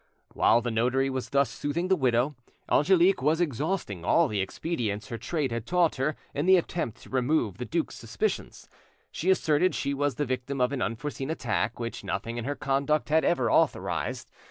[0.33, 2.35] While the notary was thus soothing the widow,
[2.67, 7.11] Angelique was exhausting all the expedients her trade had taught her in the attempt to
[7.11, 8.67] remove the duke's suspicions.
[9.11, 13.09] She asserted she was the victim of an unforeseen attack which nothing in her conduct
[13.09, 14.31] had ever authorised.